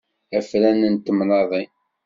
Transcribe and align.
Afran 0.37 0.79
n 0.93 0.95
temnaḍin. 0.97 1.69